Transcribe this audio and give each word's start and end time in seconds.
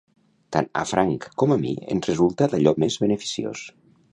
Tant 0.55 0.67
a 0.79 0.81
Frank 0.91 1.27
com 1.43 1.53
a 1.55 1.57
mi 1.65 1.75
ens 1.97 2.09
resulta 2.13 2.51
d'allò 2.55 2.77
més 2.85 2.99
beneficiós. 3.05 3.67